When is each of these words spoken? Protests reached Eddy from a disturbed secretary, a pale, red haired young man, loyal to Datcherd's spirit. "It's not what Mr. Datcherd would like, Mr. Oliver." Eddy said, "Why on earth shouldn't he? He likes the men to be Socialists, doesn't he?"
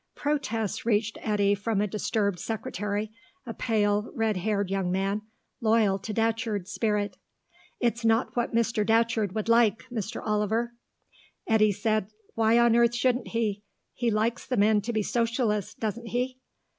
Protests 0.15 0.83
reached 0.83 1.19
Eddy 1.21 1.53
from 1.53 1.79
a 1.79 1.85
disturbed 1.85 2.39
secretary, 2.39 3.11
a 3.45 3.53
pale, 3.53 4.11
red 4.15 4.37
haired 4.37 4.71
young 4.71 4.91
man, 4.91 5.21
loyal 5.61 5.99
to 5.99 6.11
Datcherd's 6.11 6.71
spirit. 6.71 7.17
"It's 7.79 8.03
not 8.03 8.35
what 8.35 8.51
Mr. 8.51 8.83
Datcherd 8.83 9.33
would 9.35 9.47
like, 9.47 9.83
Mr. 9.91 10.19
Oliver." 10.25 10.73
Eddy 11.47 11.71
said, 11.71 12.09
"Why 12.33 12.57
on 12.57 12.75
earth 12.75 12.95
shouldn't 12.95 13.27
he? 13.27 13.61
He 13.93 14.09
likes 14.09 14.43
the 14.47 14.57
men 14.57 14.81
to 14.81 14.91
be 14.91 15.03
Socialists, 15.03 15.75
doesn't 15.75 16.07
he?" 16.07 16.39